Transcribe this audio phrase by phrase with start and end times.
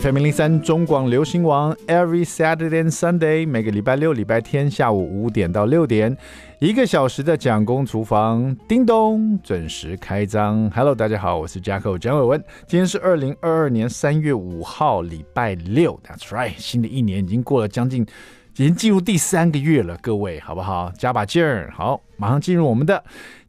[0.00, 6.16] FM 零零三中广流行网，Every Saturday and Sunday，每个礼拜六、礼拜天下午五点到六点，
[6.58, 10.68] 一个小时的蒋公厨房，叮咚准时开张。
[10.74, 15.96] Hello，大家好，我是 Jacko 蒋伟文，今天是二零二二年三月五号，礼拜六。
[16.04, 20.90] That's right，新的一年已经过了将近，已经进入第三个月了，各位好不好？
[20.98, 23.04] 加把劲儿，好，马上进入我们的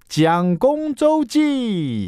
[0.07, 2.05] 蒋公周记。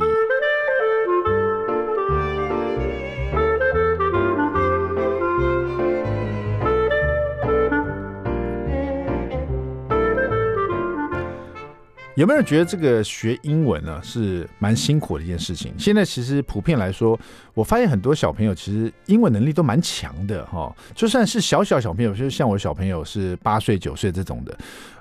[12.17, 15.71] 有没有觉得这个学英文呢是蛮辛苦的一件事情？
[15.77, 17.17] 现在其实普遍来说，
[17.53, 20.75] 我发现很多小朋友其实英文能力都蛮强的哈。
[20.95, 24.57] 就算是小小小朋友，就是像我小朋友是八岁九岁这种的，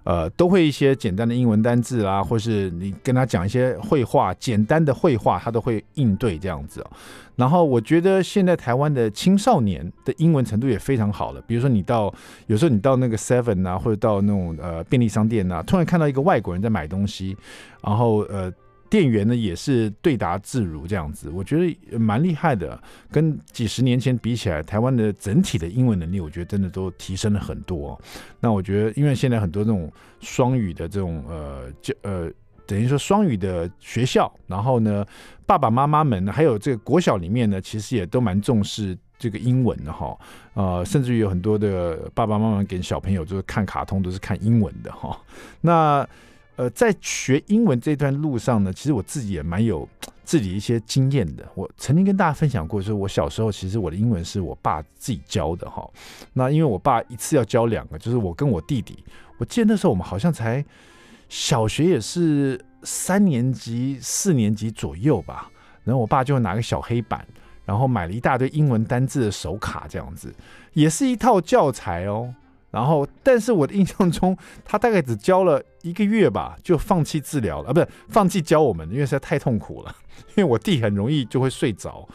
[0.06, 6.86] 呃，都会一些简单的英文单字啦，或是你跟他讲一些绘画，简单的绘画，他都会应对这样子。
[7.34, 11.42] 然后我觉得现在台湾的青少年的英文程度也非常好了。
[11.44, 12.14] 比如说你到
[12.46, 17.36] 有时候你到那个 Seven 啊，或者到那种呃便利商店啊，突然看到一个外国人在买东西，
[17.82, 18.50] 然后呃
[18.88, 22.80] 店员呢也是对答自如这样子，我觉得蛮厉害的。
[23.10, 28.00] 跟几十年前比起来，台湾的整体的英文能力，我觉得真的都提升了很多。
[28.40, 32.30] 那我觉得，因为现在很多这种双语的这种呃就呃。
[32.68, 35.06] 等于说双语的学校，然后呢，
[35.46, 40.18] 爸爸妈妈们还有这个国小里面呢，其实也都蛮重视这个英文的哈，
[40.54, 45.16] 呃，甚至于有很多的爸爸妈妈给小朋友就是看卡通都是看英文的哈。
[45.60, 46.04] 那
[46.56, 49.88] 呃，在学英文这段路上呢，其实我自己也蛮有
[50.24, 51.46] 自己一些经验的。
[51.54, 55.88] 我曾经跟大家分享过，就是我小时候其实我的英文是我爸自己教的哈。
[56.32, 59.04] 那因为我爸一次要教两个，就是我跟我弟弟，
[59.38, 60.64] 我记得那时候我们好像才。
[61.28, 65.50] 小学也是三年级、四年级左右吧，
[65.82, 67.26] 然后我爸就会拿个小黑板，
[67.64, 70.32] 然后买了一大堆英文单字的手卡，这样子，
[70.72, 72.32] 也是一套教材哦。
[72.76, 79.96] 然后，但是我的印象中，他大概只教了一个月吧，就放弃治疗了啊，不是放弃教我们，因为实在太痛苦了。
[80.34, 82.06] 因为我弟很容易就会睡着，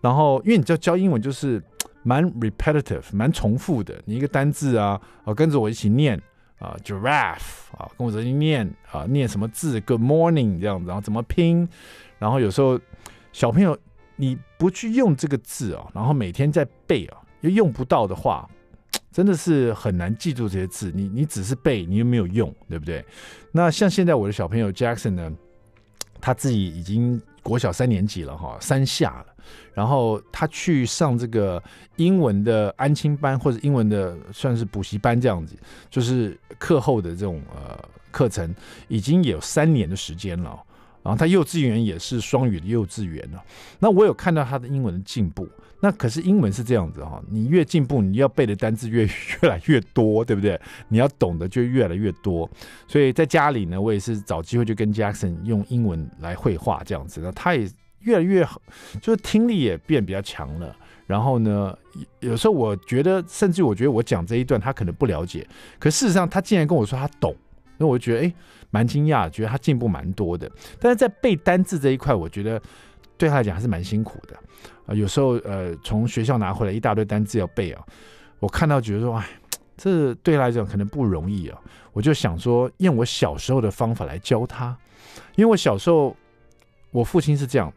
[0.00, 1.60] 然后因为你知道教英文就是
[2.04, 6.22] 蛮 repetitive，蛮重复的，你一个单字啊，啊跟着我一起念。
[6.60, 11.68] 啊，giraffe 啊，跟我一起念啊，念什么字？Good morning 这样子，然后怎么拼？
[12.18, 12.80] 然后有时候
[13.32, 13.76] 小朋友
[14.16, 18.48] 你不去用这个字哦，然后每天在背啊，又用不到的话，
[19.14, 20.90] 真的是很难记住这些字。
[20.92, 23.04] 你你只是背，你又没有用，对不对？
[23.52, 25.32] 那像现在我的小朋友 Jackson 呢，
[26.20, 29.26] 他自己已经国小三年级了哈，三下了。
[29.72, 31.62] 然后他去上这个
[31.94, 35.54] 英文的安亲班或者英文的算是补习班这样子，
[35.88, 37.78] 就是课后的这种呃
[38.10, 38.52] 课程，
[38.88, 40.60] 已经有三年的时间了。
[41.04, 43.40] 然后他幼稚园也是双语的幼稚园了。
[43.78, 45.48] 那我有看到他的英文的进步。
[45.78, 50.60] 那可是英文是这样子哈，你越进步，你要背的单字越越来越多，对不对？
[50.88, 52.50] 你要懂得就越来越多。
[52.88, 57.20] 所以在家里呢，我也是找机会就跟 Jackson 用英文来绘画这样子。
[57.22, 57.70] 那他也。
[58.00, 58.60] 越来越好，
[59.00, 60.76] 就是听力也变比较强了。
[61.06, 61.74] 然后呢，
[62.20, 65.48] 有时候我觉得，甚至我觉得我讲这一段他可能不了解，
[65.78, 67.34] 可事实上他竟然跟我说他懂，
[67.78, 68.34] 那我就觉得哎，
[68.74, 70.50] 蛮惊讶，觉得他进步蛮多的。
[70.80, 72.60] 但是在背单字这一块，我觉得
[73.16, 74.36] 对他来讲还是蛮辛苦的
[74.84, 74.92] 啊。
[74.92, 77.80] 有时候呃，从学校拿回来一大堆单字要背啊，
[78.40, 79.24] 我看到觉得说，哎，
[79.76, 81.56] 这对他来讲可能不容易啊。
[81.92, 84.76] 我就想说，用我小时候的方法来教他，
[85.36, 86.16] 因为我小时候
[86.90, 87.72] 我父亲是这样。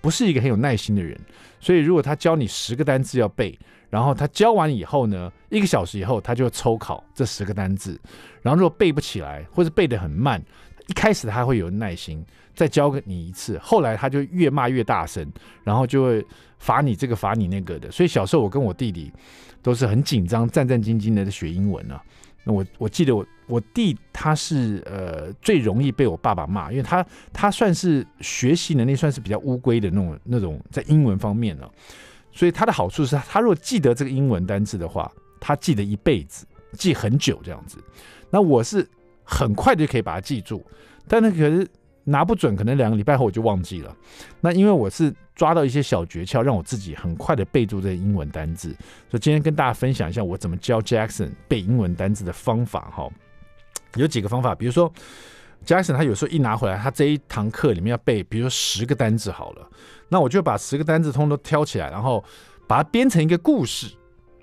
[0.00, 1.18] 不是一个很有耐心的人，
[1.60, 8.00] 所以如果他教你十个单字要背，然后他教完以后呢，一个小时以后他就抽考这十个单字，
[8.40, 10.42] 然后如果背不起来或者背得很慢，
[10.86, 12.24] 一开始他会有耐心，
[12.54, 15.30] 再教给你一次，后来他就越骂越大声，
[15.64, 16.24] 然后就会
[16.58, 17.90] 罚你这个罚你那个的。
[17.90, 19.12] 所以小时候我跟我弟弟
[19.60, 22.02] 都是很紧张、战战兢兢的在学英文啊。
[22.44, 31.68] 那我我记得我我弟他是呃最容易被我爸爸骂，因为他他算是学习能力算是比较乌龟的那种那种在英文方面呢、
[32.32, 35.10] 所以他的好处是他如果记得这个英文单词的话，
[35.40, 37.78] 他记得一辈子，记很久这样子。
[38.30, 38.88] 那我是
[39.24, 40.64] 很快就可以把它记住，
[41.08, 41.66] 但那可是。
[42.10, 43.96] 拿不准，可能两个礼拜后我就忘记了。
[44.40, 48.70] 那因为我是抓到一些小诀窍，让我自己很快的背住这些英文单字。
[49.08, 53.08] 所以今天跟大家分享一下我怎么教 Jackson 背英文单字的方法哈。
[53.94, 54.92] 有几个方法，比如说
[55.64, 59.68] Jackson 他有时候一拿回来，他这一堂课里面要背，比如说十个单字好了，
[60.08, 62.24] 那我就把十个单字通通都挑起来，然后
[62.66, 63.86] 把它编成一个故事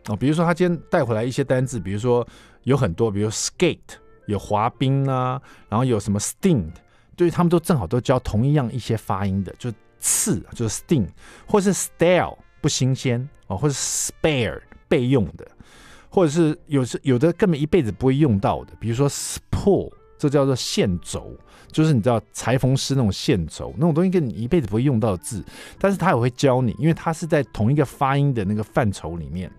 [0.08, 0.16] 哦。
[0.16, 2.26] 比如说他今天带回来一些单字，比如说
[2.64, 3.80] 有很多，比如 skate
[4.28, 6.70] 有滑冰啊，然后有什么 sting。
[7.18, 11.08] 对，他们都正好都教同一样一些发音的，就是刺，就是 sting，
[11.46, 15.46] 或是 stale 不新鲜哦，或者 spare 备用的，
[16.10, 21.36] 或者是有时有的根本一辈子不会用到的，比如说 spool，这叫做线轴，
[21.72, 25.44] 就是你知道裁缝师那种线轴那种东西，跟你一辈子不会用到的字，
[25.80, 29.52] 但是他也会教你，因为他是在同一个发音的那个范畴里面，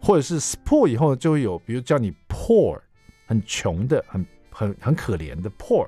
[0.00, 2.78] 或者是 spool 以后就会有，比如叫你 poor，
[3.26, 5.86] 很穷的，很很很可怜的 poor，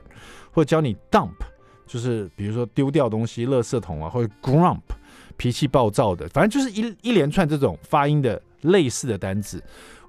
[0.52, 1.34] 或教你 dump，
[1.86, 4.80] 就是比如说丢掉东西，垃圾桶啊，或者 grump。
[5.38, 9.60] 脾气暴躁的，反正就是一一连串这种发音的类似的单字，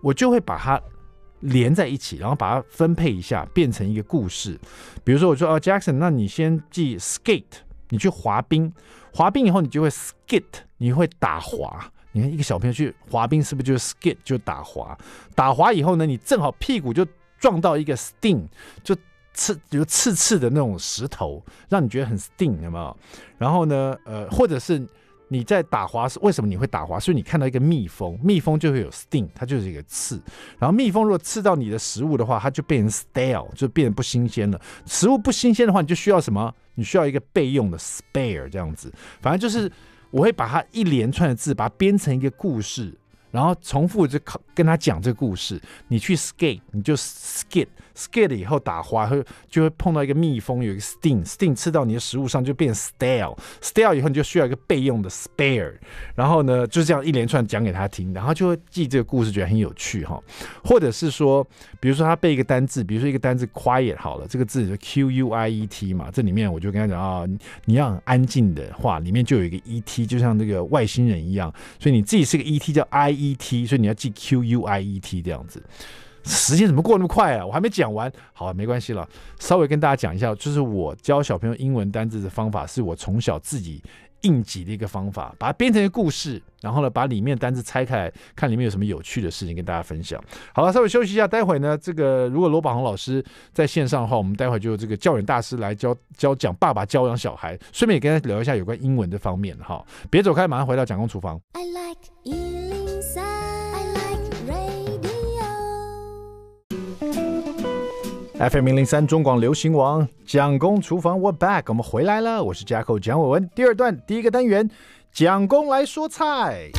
[0.01, 0.80] 我就会把它
[1.40, 4.60] 连在一起，然后把它分配一下，变成一个故事。
[5.04, 7.44] 比如说，我说啊，Jackson，那你先记 skate，
[7.90, 8.72] 你去滑冰，
[9.12, 10.44] 滑冰以后你就会 skid，
[10.78, 11.92] 你会打滑。
[12.12, 14.95] 你看一个小朋友去滑冰，是不是就是 skid 就打滑？
[15.34, 17.07] 打滑以后呢，你正好屁股就
[17.40, 18.45] 撞到一个 sting，
[18.84, 18.95] 就
[19.33, 22.97] 刺，就刺刺的那种石头，让你觉得很 sting，有没有？
[23.38, 24.85] 然后呢，呃，或者是。
[25.30, 27.00] 你在打滑为什么你会打滑？
[27.00, 30.21] 所以你看到一个蜜蜂，蜜蜂就会有 sting，它就是一个刺。
[30.59, 34.62] 然后蜜蜂如果刺到你的食物的话，它就变成 stale，就变得不新鲜了。
[34.85, 36.53] 食物不新鲜的话，你就需要什么？
[36.75, 38.94] 你需要一个备用的 spare 这样子。
[39.21, 39.71] 反正就是
[40.12, 42.95] 我会把它一连串的字，把它编成一个故事。
[43.33, 44.19] 然后重复就
[44.53, 55.74] 跟他讲这个故事，你去 skate，你就 skate，skate 以后打滑，会就会碰到一个蜜蜂，有一个 sting，sting 吃到你的食物上就变 stale，stale 以后你就需要一个备用的 spare，
[56.13, 60.21] 然后呢就这样一连串讲给他听，然后就会记这个故事，觉得很有趣哈。
[60.63, 61.44] 或者是说，
[61.80, 67.25] 比如说他背一个单字，比如说一个单字 quiet 好了，这个字就 Q U I E T 嘛，这里面我就跟他讲啊，
[67.65, 73.23] 你要很安静的话，里面就有一个 E T，就像那个外星人一样，所以你自己是个 E T 叫 I E。
[73.31, 75.64] E T，所以你要记 Q U I E T 这样子，
[76.24, 77.46] 时间怎么过那么快啊？
[77.46, 79.08] 我还没讲完，好，没关系了，
[79.40, 83.81] 稍微跟大家讲一下，就是我教小朋友英文单字的方法，是我从小自己
[84.22, 90.22] 应急的一个方法，把它编成一个故事，然后呢，把里面单字拆开来，看里面有什么有趣的事情跟大家分享。
[90.54, 93.22] 好了，稍微休息一下，待会呢，这个如果罗宝红老师
[93.52, 99.86] 在线上的话，我们待会就这个教养大师来教教讲爸爸教养小孩，顺便也跟他聊一下有关英文的方面哈。
[100.10, 101.38] 别走开，马上回到蒋公厨房。
[101.52, 102.62] I like
[108.50, 113.50] FM 零零三中广流行王，蒋公厨房，We're back，我们回来了，我是 jack 蒋伟文。
[113.56, 114.69] 第二段第一个单元，
[115.13, 116.69] 蒋公来说菜。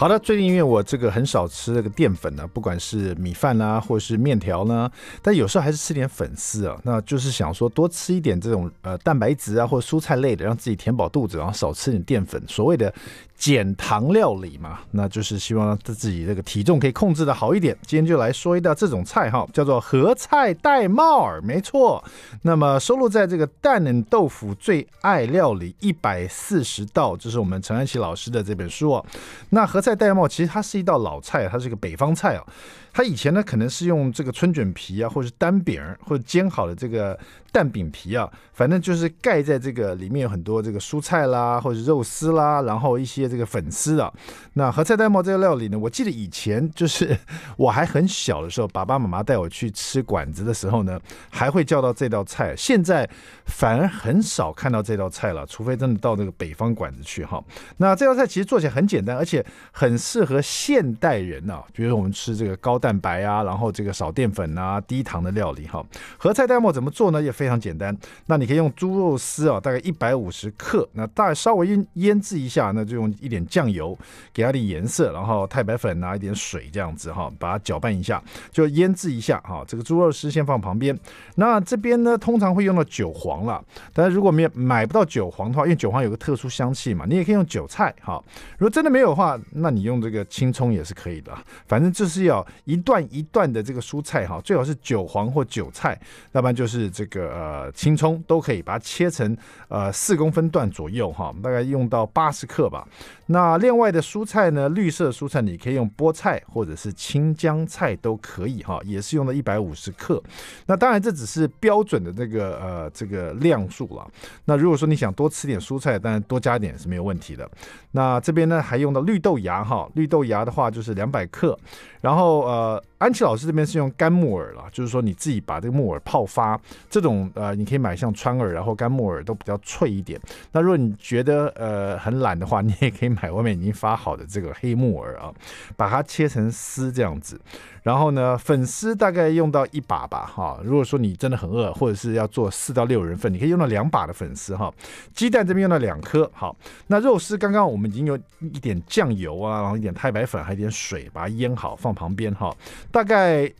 [0.00, 12.90] 好的，最近因为我这个很少吃这个淀粉呢，不管是米饭啊，或是面条呢，但有时候还是吃点粉丝啊，那就是想说多吃一点这种呃蛋白质啊，或蔬菜类的，让自己填饱肚子，然后少吃点淀粉，所谓的。
[13.40, 17.74] 减糖料理嘛，那就是希望自己这个体重可以控制的好一点。
[17.86, 22.04] 今天就来说一道这种菜哈，叫做合菜戴帽儿，没错。
[22.42, 29.06] 那么收录在这个蛋嫩豆腐最爱料理一百四十道，这是我们陈安琪老师的这本书哦。
[29.48, 32.44] 那合菜戴帽其实它是一道老菜，它是一个北方菜哦。
[32.92, 37.18] 它以前呢，可能是用这个春卷皮啊，或者是单饼，或者煎好的这个
[37.52, 44.12] 蛋饼皮啊，反正就是盖在这个里面有很多这个蔬菜啦，或者肉丝啦，然后一些这个粉丝啊。
[44.54, 47.16] 那和菜戴帽这个料理呢，我记得以前就是
[47.56, 52.54] 我还很小的时候，爸爸妈妈带我去吃馆子的时候呢，还会叫到这道菜。
[52.56, 53.08] 现在
[53.46, 57.42] 反而很少看到这道菜了，除非真的到那个北方馆子去哈。
[57.76, 65.84] 那这道菜其实做起来很简单，而且很适合现代人啊，比如说我们吃这个高蛋白啊，然后这个少淀粉啊、低糖的料理哈。
[66.16, 67.22] 合菜戴帽怎么做呢？
[67.22, 67.94] 也非常简单。
[68.26, 73.96] 那你可以用猪肉丝啊，大概一百五十克，那大概稍微腌腌制一下，那就用一点酱油
[74.32, 79.62] 给它点颜色，然后太白粉啊，一点水这样子哈，把它搅拌一下，就腌制一下哈。
[79.68, 80.98] 这个猪肉丝先放旁边。
[81.36, 88.22] 那这边呢，通常会用到韭黄了，但是如果没有买不到韭黄的话，因为韭黄有个特殊香气嘛，你也可以用韭菜哈。
[88.56, 91.36] 如果真的没有的话，那你用这个青葱也是可以的。
[91.66, 92.46] 反正就是要。
[92.70, 96.00] 一段一段的这个蔬菜哈，最好是韭黄或韭菜，
[96.32, 99.36] 要不然就是这个呃青葱都可以，把它切成
[99.68, 102.86] 呃四公分段左右哈，大概用到八十克吧。
[103.32, 110.20] 那另外的蔬菜呢，绿色蔬菜你可以用菠菜或者是青江菜都可以哈，也是用到一百五十克。
[110.66, 114.04] 那当然这只是标准的这个呃这个量数了。
[114.44, 117.48] 那如果说你想多吃点蔬菜，当然多加点是没有问题的。
[117.92, 121.56] 那这边呢还用的绿豆芽哈，绿豆芽的话就是两百克，
[122.00, 122.82] 然后呃。
[123.00, 130.20] 安琪老师这边是用干木耳啦，就是说你自己把这个木耳泡发，这种呃，你可以买像川耳，然后干木耳都比较脆一点。
[130.52, 135.32] 那如果你觉得呃很懒的话，你也可以买外面已经发好的这个黑木耳啊，
[135.78, 137.40] 把它切成丝这样子。
[137.82, 140.60] 然后呢，粉丝大概用到一把吧，哈。
[140.62, 144.72] 如果说你真的很饿，或者是要做四到六人份，你可以用到两把的粉丝哈。
[145.14, 146.56] 鸡蛋这边用到两颗，好。
[146.86, 152.54] 那肉丝刚刚我们已经有一点酱油啊，然后一点太白粉，还有一点水，把它腌好放旁边哈。
[152.90, 153.50] 大概。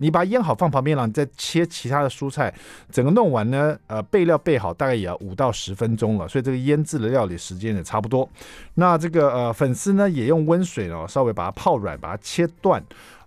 [0.00, 2.54] 你把它腌好放旁边了，你再切其他的蔬菜，
[2.92, 8.30] 整个弄完呢，呃，备料备好大概也要五到十分钟了，所以这个腌制的料理时间也差不多。
[8.74, 12.80] 那这个呃粉丝呢，也用温水哦稍微把它泡软，把它切断。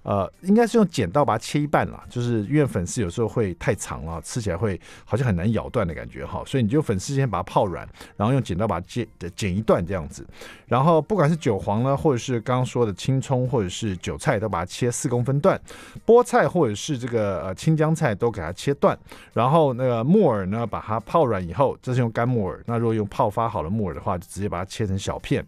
[0.03, 10.25] 呃，应该是用剪刀把它切一半啦，就是因为粉丝有时候会太长了，吃起来会好像很难咬断的感觉哈，所以你就粉丝先把它泡软，然后用剪刀把它剪剪一段这样子，
[10.65, 15.62] 然后不管是韭黄呢，或者是刚刚说的青葱，或者是韭菜，都把它切四公分段，
[16.03, 18.98] 菠菜或者是这个呃青江菜都给它切断，
[19.34, 25.46] 然后那个木耳呢，把它泡软以后，这是用干木耳，那如果用泡发好的木耳的话，就直接把它切成小片，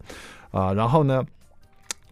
[0.52, 1.24] 啊、然后呢。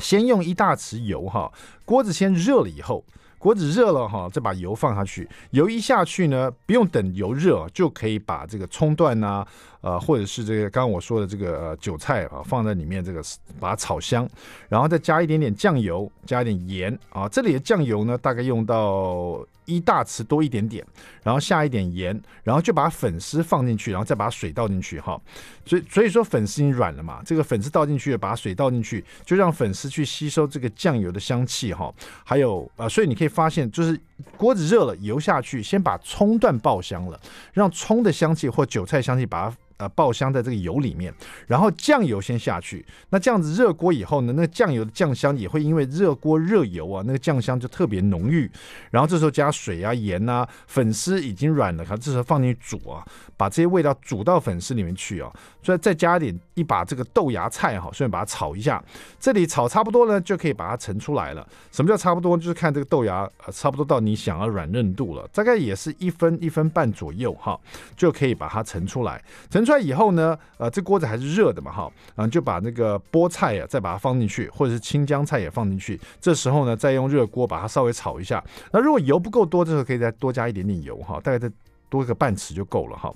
[0.03, 1.51] 先用一大匙油哈，
[1.85, 3.05] 锅子先热了以后，
[3.39, 5.29] 锅子热了哈，再把油放下去。
[5.53, 9.49] 油一下去呢，不用等油热就可以把这个葱段呐、啊，
[9.83, 13.23] 呃，或者是这个刚刚我说的这个呃韭菜啊放在里面，这个
[13.61, 14.27] 把它炒香，
[14.71, 17.29] 然后再加一点点酱油，加一点盐啊。
[17.29, 19.47] 这里的酱油呢，大概用到。
[19.65, 20.85] 一大匙多一点点，
[21.23, 25.19] 然后下一点盐，然后就把粉丝放进去，然后再把水倒进去哈。
[25.65, 31.95] 所以所以说粉丝已经软了嘛，这个粉丝倒进去，把水倒进去，就让粉丝去吸收这个酱油的香气哈。
[32.25, 33.99] 还有啊、呃，所以你可以发现，就是
[34.37, 37.19] 锅子热了，油下去，先把葱段爆香了，
[37.53, 39.57] 让葱的香气或韭菜香气把它。
[39.83, 41.13] 呃，爆香在这个油里面，
[41.49, 42.87] 然后酱油先下去。
[43.11, 48.49] 那这样子热锅以后呢，那个酱油的酱香也会因为热锅热油啊，那个酱香就特别浓郁。
[48.93, 53.05] 然后这时候加水啊、盐啊，粉丝已经软了，它这时候放进去煮啊，
[53.37, 55.29] 把这些味道煮到粉丝里面去啊。
[55.65, 58.83] 所以再加一点一把这个豆芽菜哈，顺便把它炒一下。
[59.19, 61.47] 这里炒差不多呢，就可以把它盛出来了。
[61.71, 62.37] 什么叫差不多？
[62.37, 67.59] 就是看这个豆芽，差不多到你想要软嫩度了，大概也是一分一分半左右哈，
[67.97, 69.23] 就可以把它盛出来。
[69.51, 75.99] 盛出来以后呢，呃，这锅子还是热的嘛，哈，然后就把那个菠菜啊，再把它放进去，或者是青江菜也放进去。
[76.21, 78.43] 这时候呢，再用热锅把它稍微炒一下。
[78.73, 81.51] 那如果油不够多，这时候可以再多加一点点油，哈，大概再
[81.93, 83.13] 多个半匙就够了，哈。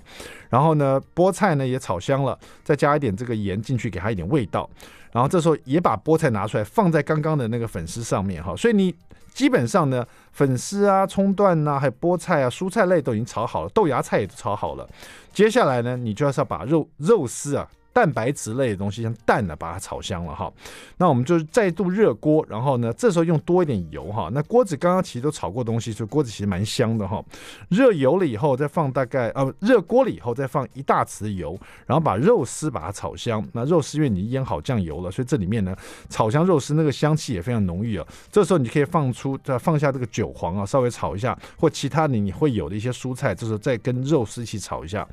[0.49, 4.69] 然后呢，菠菜呢也炒香了，再加一点这个盐进去，给它一点味道。
[5.11, 8.55] 然后这时候也把菠菜拿出来，放在刚刚的那个粉丝上面，哈。
[8.55, 8.93] 所以你。
[9.37, 14.89] 基本上呢，粉丝啊、葱段呐、啊，还有菠菜啊、蔬菜类都已经炒好了，豆芽菜也都炒好了。
[15.31, 17.69] 接下来呢，你就要是要把肉肉丝啊。
[17.97, 20.53] 蛋白质类的东西，像蛋呢，把它炒香了哈。
[20.97, 24.29] 那我们就是再度热锅，然后呢，这时候用多一点油哈。
[24.31, 27.25] 那锅子刚刚其实都炒过东西，所以锅子其实蛮香的哈。
[27.69, 33.43] 热油了以后，再放大概呃，热锅了以后再放一大匙油，然后把肉丝把它炒香。
[33.51, 35.75] 那肉丝因为你腌好酱油了，所以这里面呢，
[36.07, 38.05] 炒香肉丝那个香气也非常浓郁啊。
[38.31, 45.07] 这时候你可以放出再放下这个韭黄啊，稍微炒一下，或其他你你会有的一些蔬菜，这时候再跟肉丝一起炒一下。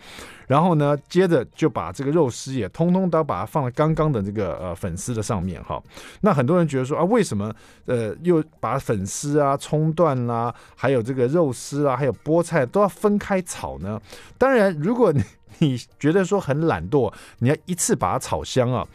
[0.46, 5.82] 然后呢，接着就把这个肉丝也通通都把它放在刚刚的这个呃粉丝的上面哈。
[6.20, 7.54] 那很多人觉得说啊，为什么
[7.86, 14.00] 呃又把粉丝啊、葱段啦、啊，还有这个肉丝啊，还有菠菜都要分开炒呢？
[14.36, 15.22] 当然，如果你
[15.60, 18.86] 你觉得说很懒惰，你要一次把它炒香啊。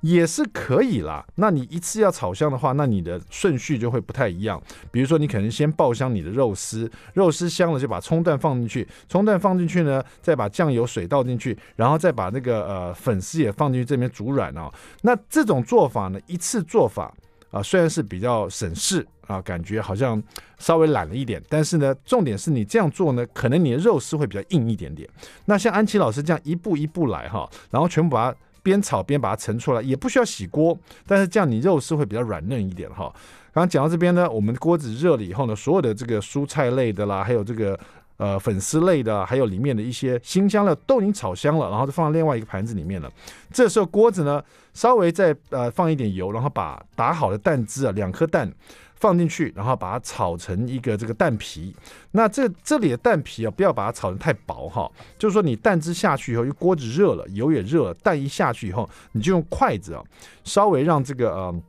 [0.00, 1.24] 也是可以啦。
[1.34, 4.62] 那你一次要炒香的话，那你的顺序就会不太一样。
[4.92, 14.72] 比如说，你可能先爆香你的肉丝，肉丝香了就把葱段放进去，葱段放进去呢，再把酱油水倒进去，然后再把那个呃粉丝也放进去，这边煮软哦。
[15.02, 17.12] 那这种做法呢，一次做法
[17.50, 20.22] 啊，虽然是比较省事啊，感觉好像
[20.58, 25.08] 稍微懒了一点，但是呢，重点是你这样做呢，可能你的肉丝会比较硬一点点。
[25.46, 28.38] 那像安琪老师这样一步一步来哈，然后全部把它。
[28.68, 33.12] 边炒边把它盛出来，也不需要洗锅，但是这样你肉丝会比较软嫩一点哈。
[33.52, 37.78] 刚刚讲到这边呢，我们锅子热了以后呢，所有的这个蔬菜类的啦，还有这个
[38.18, 43.10] 呃粉丝类的，还有里面的一些辛香料都已经炒香了，然后就放到另外一个盘子里面了。
[43.50, 44.42] 这时候锅子呢，
[44.74, 48.52] 稍微再呃放一点油，然后把打好的蛋汁啊，两颗蛋。
[49.00, 51.74] 放进去，然后把它炒成一个这个蛋皮。
[52.10, 54.90] 那这这里的蛋皮啊，不要把它炒得太薄哈。
[55.18, 60.02] 就是说，你蛋汁下去以后，因为锅子热了，油也热了，蛋一下去以后，你就用筷子啊，
[60.44, 61.62] 稍微让这个呃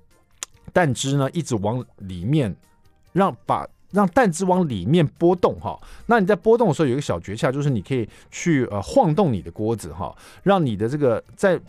[0.74, 2.56] 蛋汁呢一直往里面
[3.14, 5.80] 让把让蛋汁往里面拨动哈。
[6.08, 11.60] 那你在拨动的时候有一个小诀窍，就是你可以去呃晃动你的锅子哈，让你的这个在。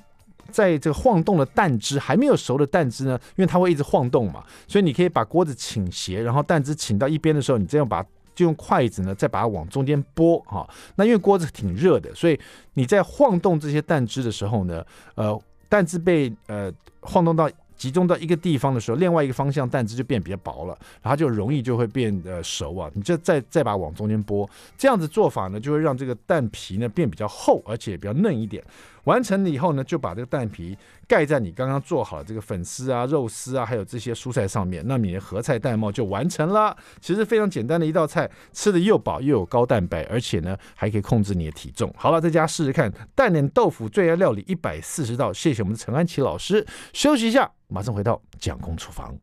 [0.51, 8.03] 在这个晃动的蛋汁还没有熟的蛋汁呢，因为它会一直晃动嘛，所以你可以把锅子倾斜，然后蛋汁倾到一边的时候，你这样把
[8.35, 10.69] 就用筷子呢再把它往中间拨哈。
[10.97, 12.39] 那因为锅子挺热的，所以
[12.75, 17.49] 你在晃动这些蛋汁的时候呢，呃，蛋汁被呃晃动到。
[17.81, 22.91] 集中到一个地方的时候，另外一个方向蛋汁就变比较薄了，然后就容易就会变呃熟啊。
[22.93, 28.63] 你就再再把它往中间拨，这样子做法呢，就会让这个蛋皮呢变比较厚，而且比较嫩一点。
[29.05, 30.77] 完成了以后呢，就把这个蛋皮
[31.07, 36.77] 盖在你刚刚做好的这个粉丝啊、肉丝啊，还有这些蔬菜上面，那你的合菜蛋帽就完成了。
[37.01, 41.93] 其实非常简单的一道菜，吃的又饱又有高蛋白，而且呢还可以控制你的体重。
[41.97, 45.33] 好了，在家试试看蛋脸豆腐最爱料理一百四十道。
[45.33, 46.67] 谢谢我们的陈安琪老师。
[46.93, 47.51] 休息一下。
[47.69, 49.17] 马上回到蒋公厨房。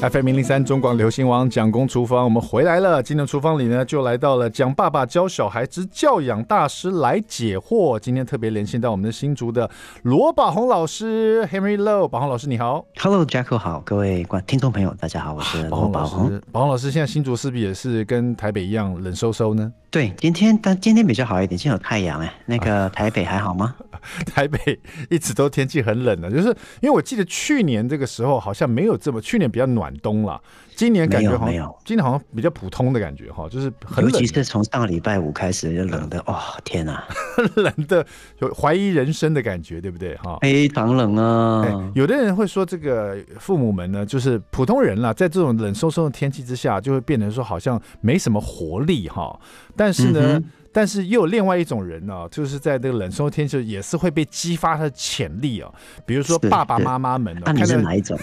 [0.00, 3.02] FM 零零三中广流行王蒋公厨房，我们回来了。
[3.02, 7.98] 今天厨房里呢，就来到了蒋爸爸教小孩之教养大师来解惑。
[7.98, 9.68] 今天特别连线到我们的新竹的
[10.02, 16.40] 罗宝红老师，Henry Low，宝红老师你好，Hello，Jacko 好，各位观听众朋友大家好，我是罗宝红。
[16.52, 19.72] 宝红老师，现在新竹是不是也是跟台北一样冷飕飕呢？
[19.90, 22.32] 对，今天但今天比较好一点，今天有太阳哎。
[22.46, 23.74] 那个台北还好吗？
[24.32, 24.78] 台北
[25.08, 26.48] 一直都天气很冷的，就是
[26.80, 30.40] 因为我记得去年这个时候好像没有这么，去年比较暖冬了。
[30.78, 34.12] 今年感觉好像没有，今年好像比较普通的感觉哈，就是很冷。
[34.12, 37.04] 尤其是从上个礼拜五开始就冷的，哦天哪，
[37.56, 38.06] 冷的
[38.38, 40.38] 有怀疑人生的感觉，对不对哈？
[40.40, 41.90] 非常冷啊、欸！
[41.96, 49.36] 有的人会说，这个父母们呢，就是普通人啦，在这种冷飕飕的天气之下，就会变成说好像没什么活力哈。
[49.74, 50.34] 但是呢。
[50.38, 55.70] 嗯但是又有另外一种人呢、啊，就是在这个冷飕天气也是会被激发他的潜力啊。
[56.06, 58.18] 比如说爸爸妈妈们、啊，那你是哪一种？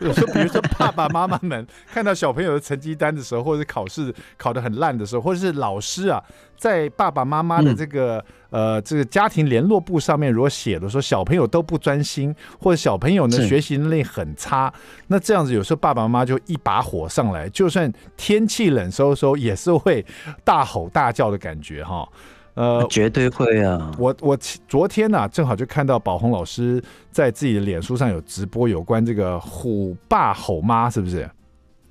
[0.00, 6.22] 有时候比如说爸爸妈妈们看到小朋友的成绩单的时候，或者是考试考得很烂的时候，或者是老师啊。
[6.56, 14.72] 在爸爸妈妈的这个、嗯、呃这个家庭联络簿上面，如果写的说小朋友都不专心，或者小朋友呢学习能力很差，
[15.08, 20.06] 那这样子有时候爸爸妈妈就一把火上来，就算天气冷飕飕，也是会
[20.44, 22.08] 大吼大叫的感觉哈。
[22.54, 23.90] 呃，绝对会啊！
[23.96, 24.36] 我我
[24.68, 31.26] 昨天呢、啊，正好就看到宝红老师在自己的脸书上有直播有关这个虎爸吼妈，是不是？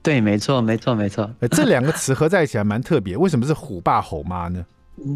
[0.04, 1.28] 对，没错，没错，没错。
[1.50, 3.18] 这两个词合在一起还蛮特别。
[3.18, 4.64] 为什么是虎爸吼妈呢？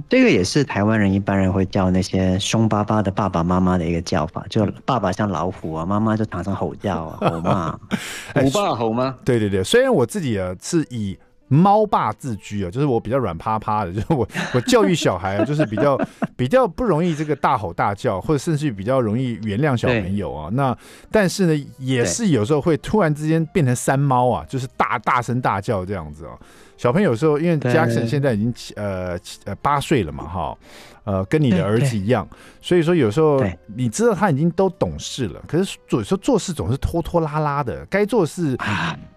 [0.09, 7.79] 这个也是台湾人一般人会叫那些凶巴巴的爸爸妈妈的一个叫法，就爸爸像老虎啊，妈妈就常常吼叫啊，吼骂。
[8.33, 9.17] 虎爸吼吗。
[9.23, 11.17] 对对对，虽然我自己啊是以。
[11.47, 15.95] 猫爸自居啊，就是我比较软趴趴的，就是我 我教育小孩啊，就是比较
[16.35, 20.49] 比较不容易这个大吼大叫，或者甚至于比较容易原谅小朋友啊。
[20.53, 20.75] 那
[21.11, 26.31] 但是呢，也是有时候会突然之间变成三猫啊，就是大大声大叫这样子啊。
[26.77, 30.57] 小朋友有时候因为 Jackson 现在已经呃呃八岁了嘛，哈，
[31.03, 32.27] 呃跟你的儿子一样，
[32.61, 33.43] 所以说有时候
[33.75, 38.57] 你知道他已经都懂事了，可是有时候做事总是拖拖拉拉的，该做事。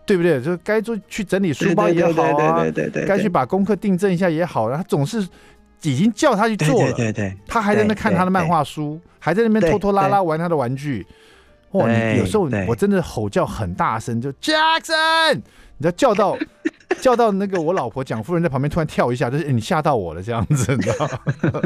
[0.09, 0.41] 对不对？
[0.41, 5.21] 就该做去整理书包也好啊，对对对，该去把功课订正一下也好，他总是
[5.83, 11.07] 已经叫他去做了，对对对，他还在那看他的漫画书，还在那边拖拖拉拉玩他的玩具。
[11.73, 15.43] 哇，你有时候我真的吼叫很大声，就 Jackson，
[15.79, 16.37] 你知道叫到。
[17.01, 21.09] 叫到那个我老婆蒋夫人在旁边突然跳一下，就是、欸、你吓到我了这样子，你知道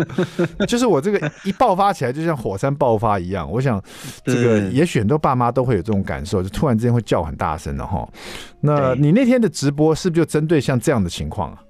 [0.67, 3.51] 就是我这个一爆发起来就像火山爆发一样。
[3.51, 3.83] 我想
[4.25, 8.07] 这个也许很多爸妈都会有这种感受，就突然之间会叫很大声的哈。
[8.61, 11.63] 那你那天的直播是不是就针对像这样的情况啊？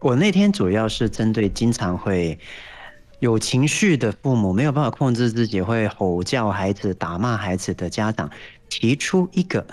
[0.00, 2.36] 我那天主要是针对经常会
[3.20, 8.28] 有情绪的父母，没有办法控制自己，会吼叫孩子、打骂孩子的家长，
[8.68, 9.64] 提出一个。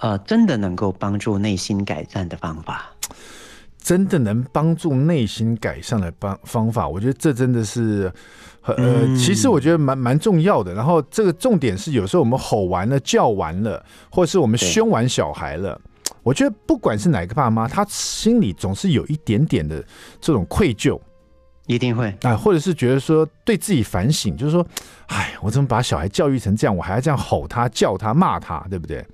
[0.00, 2.90] 呃，真的能够帮助内心改善的方法，
[3.82, 8.12] 真的能帮助内心改善的方方法，我觉得这真的是，
[8.62, 10.72] 呃，嗯、其实我觉得蛮蛮重要的。
[10.74, 15.80] 然后这个重点是，有时候我们吼完了、叫完了，或者是我们凶完小孩了，
[16.22, 19.84] 我觉得不管是哪个爸妈，他心里总是有一点点的
[20.20, 21.00] 这种愧疚。
[21.68, 24.66] 一定会啊，或者是觉得说对自己反省，就是说，
[25.06, 29.04] 哎，我怎么把小孩教育成这样，我还要这样吼他、叫他、骂他，对不对？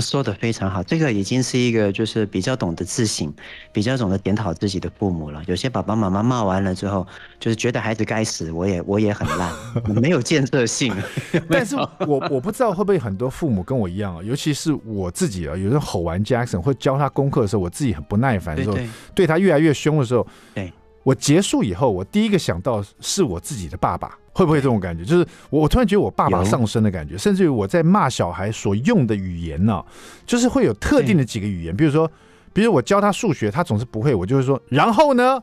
[0.00, 3.32] 说的非常好，这个已经是一个就是比较懂得自省、
[3.72, 5.42] 比较懂得检讨自己的父母了。
[5.46, 7.06] 有些爸爸妈妈骂完了之后，
[7.40, 9.52] 就是觉得孩子该死，我也我也很烂，
[10.02, 10.94] 没有建设性。
[11.48, 18.76] 但是我我不知道会不会很多父母跟我一样啊，尤其是我自己啊，有时候吼完 Jackson 或教他功课的时候，我自己很不耐烦的时候，
[19.14, 20.72] 对，他越来越凶的时候，对。
[21.02, 25.04] 我结束以后，我第一个想到是我自己的爸爸，会不会这种感觉？
[25.04, 29.86] 就是我，我突然觉得我爸爸上身的感觉，甚至于我在骂小孩所用的语言呢、啊，
[30.26, 32.10] 就是会有特定的几个语言，比如说，
[32.52, 35.42] 比如我教他数学，他总是不会，我就会说，然后呢，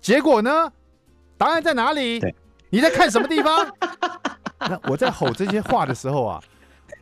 [0.00, 0.72] 结果呢，
[1.36, 2.20] 答案在哪里？
[2.70, 3.66] 你在看什么地方？
[4.60, 6.42] 那我在吼这些话的时候啊，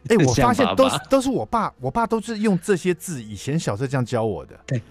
[0.08, 4.58] 哎、欸，我发现都是都是我爸，我爸都是用这些字，以前小时候这样教我的。
[4.66, 4.82] 对。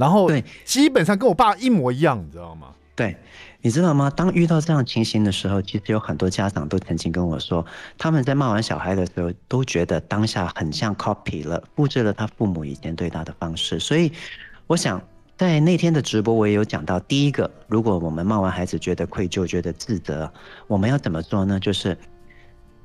[0.00, 2.68] 然后对，基本上跟我爸一模一样，你知道吗？
[2.96, 3.14] 对，
[3.60, 4.08] 你知道吗？
[4.08, 7.64] 当遇到这样情形的时候，其实有很多家长都曾经跟我说，
[7.98, 13.78] 他们在骂完小孩的时候，都觉得当下很像 copy 了，复制了他父母以前对他的方式。
[13.78, 14.10] 所以，
[14.66, 14.98] 我想
[15.36, 20.32] 在那天的直播，我也有讲到，第一个，如果我们骂完孩子觉得愧疚、觉得自责，
[20.66, 21.60] 我们要怎么做呢？
[21.60, 21.94] 就是。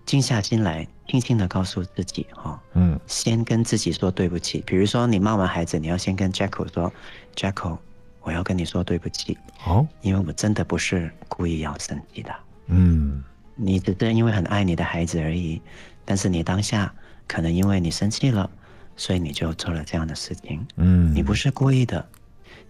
[0.06, 4.64] 静下心来，轻轻的告诉自己，哈，嗯，先跟自己说对不起。
[4.66, 6.94] 比如说，你骂完孩子，你要先跟 Jacko 说
[7.36, 7.78] ，Jacko，
[8.22, 12.36] 我要跟你说对不起，哦，因为我真的不是故意要生气的，
[12.68, 13.24] 嗯，
[13.56, 15.60] 你只是因为很爱你的孩子而已，
[16.06, 16.94] 但是你当下
[17.28, 18.48] 可能因为你生气了，
[18.96, 22.08] 所以你就做了这样的事情，嗯，你不是故意的，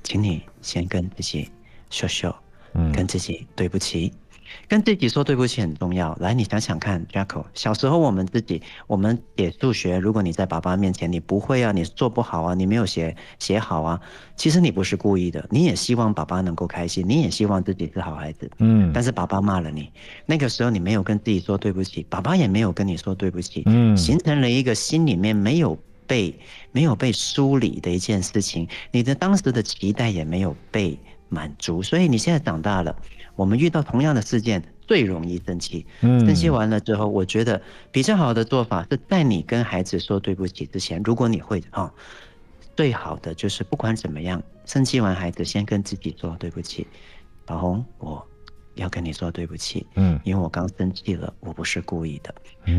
[0.04, 1.52] 请你先跟自己
[1.90, 2.34] 说说，
[2.74, 4.14] 嗯，跟自己对不起。
[4.68, 6.16] 跟自己说对不起很重要。
[6.20, 14.00] 来，你想想看，Jacko，小时候我们自己，我们写数学，如果你在爸爸面前你不会啊，你做不好啊，你没有写写好啊，
[14.36, 18.50] 其实你不是故意的，你也希望爸爸能够开心，你也希望自己是好孩子。
[18.60, 18.92] 嗯。
[18.94, 19.92] 但是爸爸骂了你，
[20.26, 25.78] 那个时候你没有跟自己说对不起，爸爸也没有跟你说对不起，嗯，形成了一个心里面没有
[26.08, 26.38] 被
[26.72, 30.98] 没有被梳理的一件事情，你的当时的期待也没有被
[31.30, 32.96] 满足，所以你现在长大了。
[33.36, 35.86] 我们遇到同样的事件，最容易生气。
[36.02, 41.92] 嗯生气完了之后，我觉得比较好的做法是在你跟孩子说对不起之前，如果你会啊，
[42.76, 46.88] 最好的就是不管怎么样，生气完孩子先跟自己说对不起，
[47.48, 48.26] 老红我。
[48.76, 52.34] 要跟你说对不起，嗯，因为我刚生气了，我不是故意的。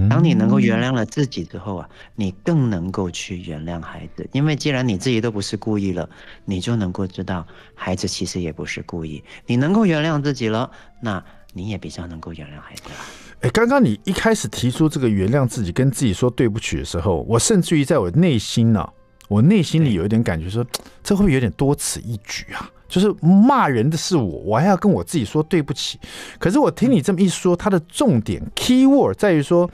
[0.08, 6.08] 当你能够原谅了自己之后啊，你更能够去原谅孩子，因为既然你自己都不是故意了，
[6.44, 9.22] 你就能够知道孩子其实也不是故意。
[9.46, 12.94] 你能够原谅自己了，那你也比较能够原谅孩子了。
[13.42, 18.92] 哎，刚刚你一开始提出这个原谅自己、跟自己说对不起的时候，我甚至于在我内心呢、啊，
[19.28, 20.64] 我内心里有一点感觉说，
[21.02, 22.70] 这会不会有点多此一举啊？
[22.88, 25.98] 就是骂人的是我，我还要跟我自己说对不起。
[26.38, 29.68] 可是我听你这么一说，它的重点 key word 在于说，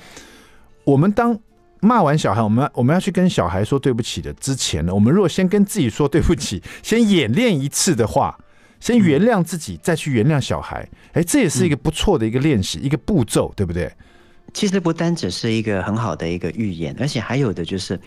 [0.84, 1.38] 我们当
[1.80, 8.38] 骂完小孩，我们我们要去跟小孩说对不起的之前呢，我们如果先跟自己说对不起， 先演练一次的话，
[8.80, 13.92] 先原谅自己，再去原谅小孩，哎，这也是一个不错的一个练习，一个步骤，对不对？
[14.54, 18.00] 其实不单只是一个很好的一个预言，而且还有的就是。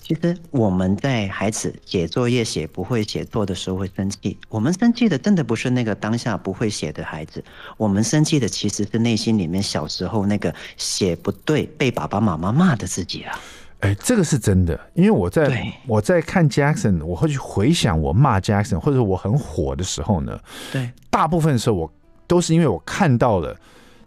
[0.00, 7.44] 其实我们在孩子写作业写不会写作的时候会生气，我们生气的真的不是那个当下不会写的孩子，
[7.76, 13.38] 我们生气的其实是内心里面小时候那个写不对被爸爸妈妈骂的自己啊。
[13.80, 20.40] 哎，这个是真的，因为我在我在看 Jackson，我会去回想我骂 Jackson 或者我很火的时候呢，
[20.72, 21.92] 对，大部分的时候我
[22.26, 23.54] 都是因为我看到了。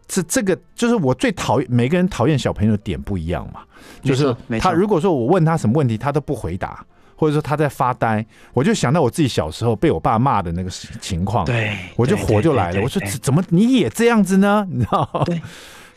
[0.08, 3.62] 这这个，就是我最讨厌，每个人讨厌小朋友的点不一样嘛。
[4.02, 12.82] 就是他如果说我问他什么问题，他都不回答，或者说他在发呆，我就想到我自己小时候被我爸骂的那个情况，对，我就火就来了。
[12.82, 14.68] 我说怎么你也这样子呢？
[14.70, 15.24] 你知道？
[15.26, 15.42] 对，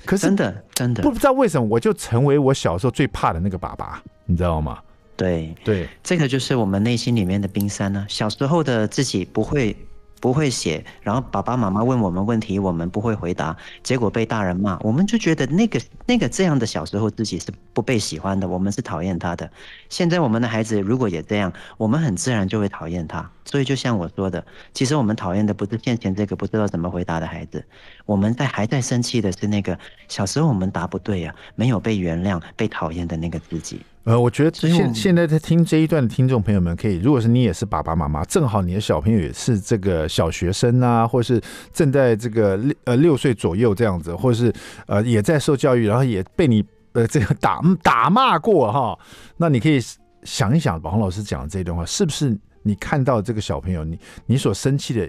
[0.05, 4.79] 可是真的真的不知道为什么，我就成为我小时候最怕的那个爸爸，你知道吗？
[5.16, 8.05] 对对，这个就是我们内心里面的冰山呢。
[8.09, 9.77] 小时候的自己不会。
[10.25, 19.51] 不会写，然后爸爸妈妈问我们问题，我们不会回答，结果被大人骂，我们就觉得那个那个这样的小时候自己是不被喜欢的，我们是讨厌他的。
[19.91, 23.31] 现在我们的孩子如果也这样，我们很自然就会讨厌他。
[23.45, 27.63] 所以就像我说的，其实我们讨厌的不是现前这个不知道怎么回答的孩子，
[28.07, 33.83] 我们在还在生气的是那个小时候我们答不对啊，没有被原谅、被讨厌的那个自己。
[34.05, 41.40] 呃，我觉得现现在在听这一段的听众朋友们，可以，如果是你也是爸爸妈妈，正好你的小朋友也是这个小学生啊，或是
[41.73, 44.53] 正在这个六呃六岁左右这样子，或者是
[44.87, 46.62] 呃也在受教育，然后也被你
[46.93, 48.99] 呃这个打打骂过哈，
[49.38, 49.81] 那你可以
[50.23, 55.01] 想一想，宝红老师讲的这一段话，是不是你看到这个小朋友，你你所生气的，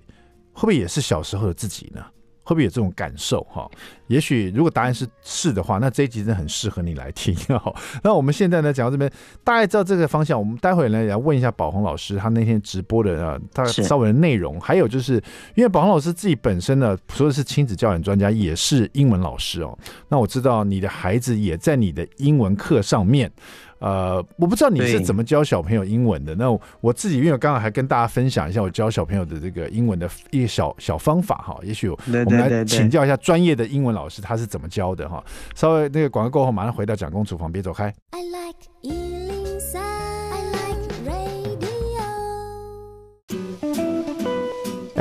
[0.54, 2.02] 会不会也是小时候的自己呢？
[2.48, 3.68] 会不会有这种感受哈？
[4.08, 7.76] 也许如果答案是是的话，那这一集真的很适合你来听哦。
[8.04, 9.12] 那我们现在呢讲到这边，
[9.44, 10.38] 大概知道这个方向。
[10.38, 15.14] 我们待会呢要问一下宝红老师，他那天直播的啊，他稍微的内容，还有就是
[15.56, 19.78] 因为宝红老师自己本身呢说的是亲子教养专家，也是英文老师哦。
[20.08, 23.32] 那我知道你的孩子也在你的英文课上面。
[23.80, 26.34] 呃，我不知道你是怎么教小朋友英文的。
[26.34, 35.24] 那我自己因为我刚刚还跟大家分享一下我教小朋友的这个英文的一个小小方法哈，也许我们来请教一下专业的英文老师他是怎么教的哈。
[35.56, 37.86] 稍微那个广告过后，马上回到蒋公厨房，别走开。
[38.12, 38.56] I like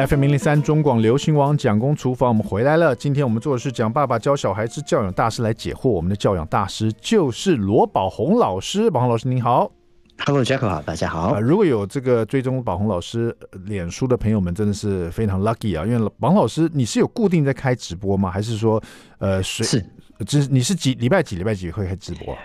[0.09, 2.96] FM 零零三中广流行网蒋公厨房，我们回来了。
[2.96, 5.88] 今天我们做的是蒋爸爸教小孩之教养大师来解惑。
[5.88, 8.90] 我们的教养大师就是罗宝红老师。
[8.90, 9.70] 宝红老师您好，
[10.18, 11.33] Hello，Jack，好，大家好。
[11.33, 15.85] 呃，如果有这个追踪宝红老师脸书的朋友们，真的是非常 lucky 啊！
[15.85, 18.31] 因为宝鸿老师，你是有固定在开直播吗？
[18.31, 18.83] 还是说，
[19.18, 19.85] 呃，是，
[20.27, 22.37] 只你是几礼拜几礼拜几会开直播？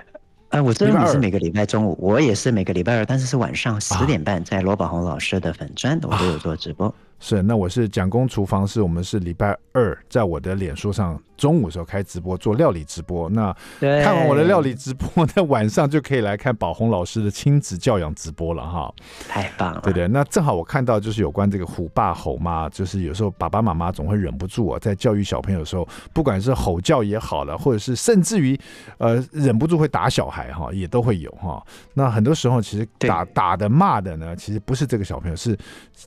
[0.50, 6.88] 呃，我知道你是每个礼拜中午，我也是每个礼拜二，但是是晚上十点半，在罗宝红老师的粉专，我都有做直播。
[6.88, 11.22] 啊、是，那我是蒋公厨房，是我们是礼拜二在我的脸书上。
[11.40, 18.94] 中午的时候开直播做料理直播，那看完我的料理直播，那晚上就可以来看宝红老师的亲子教养直播了哈。
[19.30, 28.60] 太棒了，对对，那正好我看到就是有关这个虎爸吼妈，就是有时候爸爸妈妈总会忍不住啊，在教育小朋友的时候，不管是吼叫也好了，或者是甚至于
[28.98, 31.66] 呃忍不住会打小孩哈，也都会有哈。
[31.94, 35.58] 那很多时候其实打打的骂的呢，其实不是这个小朋友，是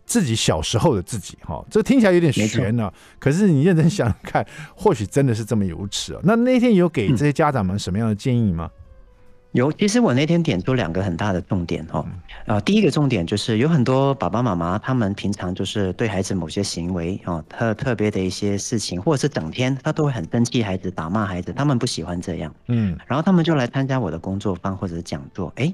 [0.04, 1.64] 自己小时候的自己哈。
[1.68, 5.22] 这听起来有点悬呢，可是你认真想想看，或许真。
[5.22, 6.20] 的是这么有耻啊？
[6.24, 8.68] 那那天有给这些家长们什么样的建议吗？
[8.74, 8.82] 嗯、
[9.52, 12.04] 有，其实我那天点出两个很大的重点哈。
[12.46, 22.52] 呃，第一个重点就是有很多爸爸妈妈，他们平常就是对孩子某些行为啊，特特别的一些事情，或者是整天他都会很生气孩子，打骂孩子，他们不喜欢这样。
[22.66, 25.72] 嗯，然后他们就来参加我的工作坊或者是讲座，哎。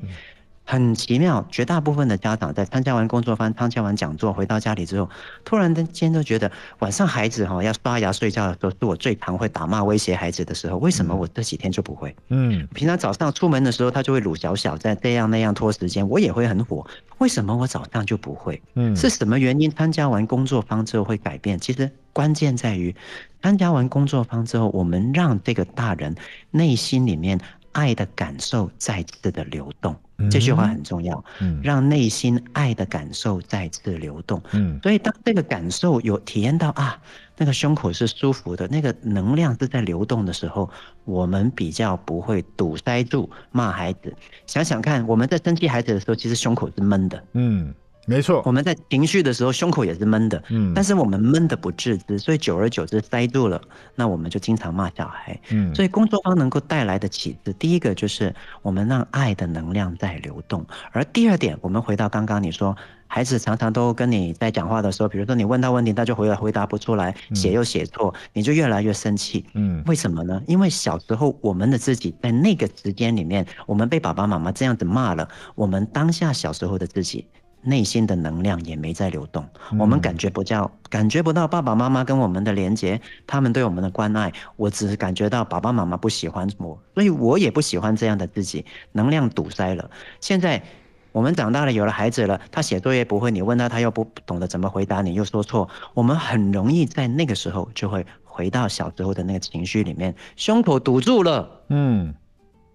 [0.70, 5.08] 很奇妙，绝大部分的家长在参加完工作坊、参加完讲座，回到家里之后，
[5.42, 10.76] 突然间都觉得晚上孩子哈要刷牙睡觉的时候，是我最常会打骂威胁孩子的时候。
[10.76, 12.14] 为什么我这几天就不会？
[12.28, 16.86] 嗯，平常早上出门的时候，他就会鲁小小在这样那样拖时间，我也会很火。
[17.16, 18.60] 为什么我早上就不会？
[18.74, 19.70] 嗯，是什么原因？
[19.70, 21.58] 参加完工作坊之后会改变？
[21.58, 22.94] 其实关键在于
[23.42, 26.14] 参加完工作坊之后，我们让这个大人
[26.50, 27.40] 内心里面。
[27.72, 29.94] 爱的感受再次的流动，
[30.30, 31.24] 这句话很重要。
[31.40, 34.42] 嗯，让内心爱的感受再次流动。
[34.52, 37.00] 嗯，所以当这个感受有体验到啊，
[37.36, 40.68] 那个胸口是舒服的，那个能量是在流动的时候，
[41.04, 44.14] 我们比较不会堵塞住骂孩子。
[44.46, 47.24] 想想看，我们在生气孩子的时候，其实胸口是闷的。
[47.32, 47.74] 嗯。
[48.08, 53.60] 没错，我们在情绪的时候，胸口也是闷的，嗯，但是我们闷的不自知，所以久而久之塞住了，
[53.94, 62.74] 那我们就经常骂小孩，嗯，所以工作方能够带来的启示，第一个就是我们让爱的能量在流动，而第二点，我们回到刚刚你说，
[63.06, 70.42] 孩子常常都跟你在讲话的时候，比如说你问他问题，他就回回答不出来，写又写错，你就越来越生气，嗯，为什么呢？
[70.46, 77.26] 因为小时候我们的自己在那个时间里面，我们被爸爸妈妈这样子骂了，我们当下小时候的自己。
[77.60, 79.44] 内心的能量也没在流动，
[79.78, 89.90] 我们感觉不到，感觉不到爸爸妈妈跟我们的连接，他们对我们的关爱，我只是感觉到爸爸妈妈不喜欢我，所以我也不喜欢这样的自己，能量堵塞了。
[90.20, 90.62] 现在
[91.10, 101.64] 我们长大了，有了孩子了，他写作业不会，你问他，他又不懂得怎么回答，你又说错，我们很容易在那个时候就会回到小时候的那个情绪里面，胸口堵住了。
[101.68, 102.14] 嗯，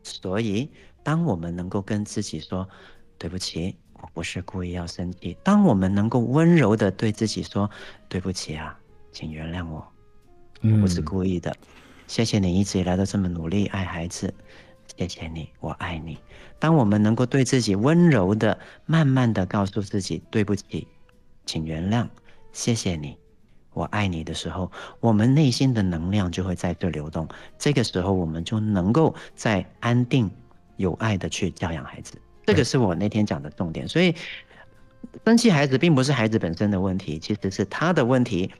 [0.03, 0.69] 所以
[1.03, 2.67] 当我们能够跟自己说
[3.17, 3.77] 对不起。
[4.03, 5.37] 我不是故意要生气。
[5.43, 7.71] 当我们能够温柔的对自己说
[8.09, 8.77] ：“对不起啊，
[9.13, 9.87] 请原谅我，
[10.61, 11.49] 我不是故意的。
[11.51, 11.67] 嗯，
[12.05, 14.33] 谢谢你一直以来都这么努力爱孩子，
[14.97, 16.17] 谢谢你，我爱你。”
[16.59, 20.85] 当我们能够对自己温柔的、慢慢的告诉自己：“对不起，
[21.45, 22.05] 请原谅，
[22.51, 23.17] 谢谢你，
[23.71, 27.25] 我爱你”的时候，我们内心的能量就会在这流动。
[27.57, 30.29] 这个时候，我们就能够在安定、
[30.75, 32.17] 有爱的去教养孩子。
[32.45, 34.13] 这个是我那天讲的重点，所以
[35.25, 38.51] 生气孩子并不是孩子本身的问题，其实是他的问题，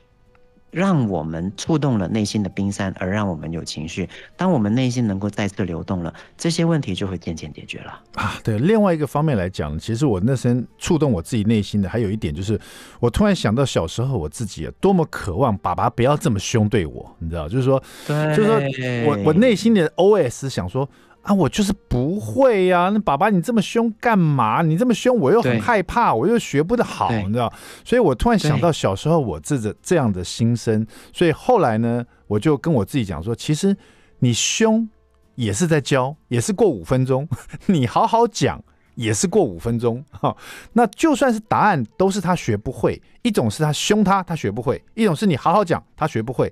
[0.72, 4.08] 让我们触动了内心的冰山，而让我们有情绪。
[4.36, 8.36] 当我们内心能够再次流动了，这些问题就会渐渐解决了啊。
[8.44, 12.60] 对，另外一个方面来讲，其实我那天触动我自己内心的，还有一点就是，
[13.00, 20.88] 我突然想到小时候我自己多么渴望爸爸不要这么凶对我，你知道，就是说，对，就是说我我内心的 OS 想说。
[21.24, 22.90] 啊，我就是不会呀、啊！
[22.90, 24.62] 那爸爸你这么凶干嘛？
[24.62, 27.52] 你这么凶，我又很害怕，我又学不得好，你知道？
[27.86, 33.76] 所以我突然想到小时候我这个这样的心声，所以后来呢，我就跟我自己讲说，其实
[34.20, 34.88] 你凶
[35.36, 37.26] 也是在教，也是过五分钟；
[37.68, 38.62] 你好好讲
[38.96, 40.04] 也是过五分钟。
[40.12, 40.36] 哈，
[40.74, 46.52] 那就算是答案都是他学不会，一种是他凶他，他学不会；一种是你好好讲，他学不会。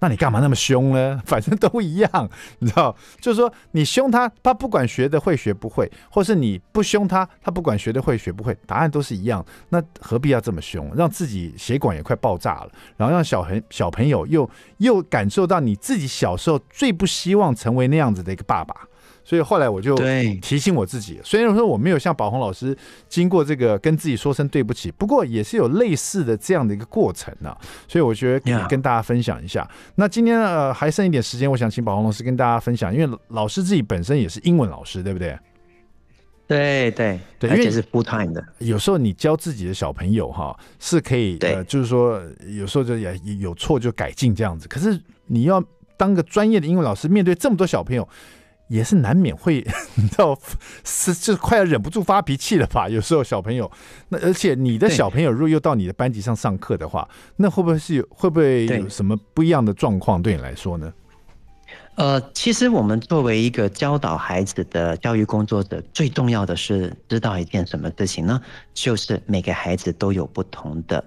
[0.00, 1.20] 那你干嘛那么凶呢？
[1.26, 2.30] 反正都一样，
[2.60, 9.44] 你知道，就是说你凶他，他不管学的会学不会，或是你不凶他，他不管学的会学不会，答案都是一样。
[9.70, 10.90] 那何必要这么凶？
[10.94, 18.88] 让自己血管也快爆炸了，然后让小朋小朋友又又感受到你自己小时候最不希望成为那样子的一个爸爸。
[19.28, 19.94] 所以后来我就
[20.40, 22.74] 提醒我自己，虽然说我没有像宝红老师
[23.10, 27.58] 经过这个跟自己说声对不起，不过也是有类似的这样的一个过程呢、啊。
[27.86, 29.68] 所以我觉得可以跟大家分享一下。
[29.96, 35.38] 那今天呃还剩一点时间，我想请宝红老师跟大家分享，因为老师自己本身也是英文老师，对不对？
[36.46, 38.42] 对对对，而且是 full time 的。
[38.60, 42.18] 有时候你教自己的小朋友哈，是可以呃，就是说
[42.56, 44.66] 有时候就也有错就改进这样子。
[44.68, 45.62] 可是你要
[45.98, 48.08] 当个专业的英文老师，面对这么多小朋友，
[48.68, 50.38] 也是难免会 你知道
[50.84, 52.88] 是就快要忍不住发脾气了吧？
[52.90, 53.70] 有时候小朋友，
[54.10, 60.92] 那而且你的小朋友如果又到你的班级上上课的话，那会不会是有会不会有什么不一样的状况对你来说呢？
[61.96, 68.40] 呃，其实我们作为一个教导孩子的教育工作者，最重要的是知道一件什么事情呢？
[68.72, 71.04] 就是每个孩子都有不同的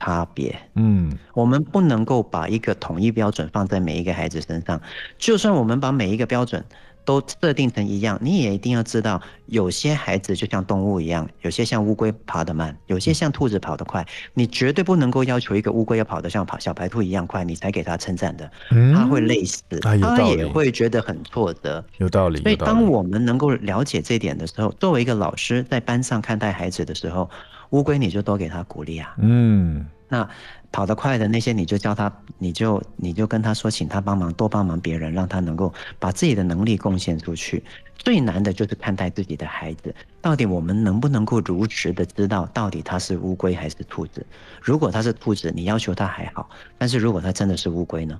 [0.00, 0.58] 差别。
[0.74, 4.80] 嗯，我们不能够把一个统一标准放在每一个孩子身上，
[5.18, 6.64] 就算我们把每一个标准。
[7.04, 14.06] 都设定成一样，你也一定要知道，有些孩子就像动物一样，有些像乌龟爬得慢，有些像兔子跑得快。
[14.34, 18.50] 你绝对不能够要求一个乌龟要跑得像跑小白兔一样快，你才给他称赞的，
[18.94, 21.84] 他会累死，他也会觉得很挫折。
[21.98, 22.40] 有道理。
[22.42, 27.28] 所以，当我们能够了解这点的时候，作为一个老师在班上看待孩子的时候，
[27.70, 29.14] 乌龟你就多给他鼓励啊。
[29.18, 30.28] 嗯，那。
[30.72, 37.62] 跑得快的那些，你就叫他，你就你就跟他说，请他帮忙，多帮忙别人，让他能够把自己的能力贡献出去。
[37.98, 44.26] 最难的就是看待自己的孩子，到底我们能不能够如实的知道，到底他是乌龟还是兔子？
[44.60, 48.18] 如果他是兔子，你要求他还好；但是如果他真的是乌龟呢？